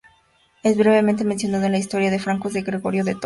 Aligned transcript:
Es 0.63 0.77
brevemente 0.79 1.23
mencionada 1.23 1.67
en 1.67 1.73
la 1.73 1.77
"Historia 1.77 2.09
de 2.09 2.17
los 2.17 2.23
Francos", 2.23 2.53
de 2.53 2.63
Gregorio 2.63 3.03
de 3.03 3.13
Tours. 3.13 3.19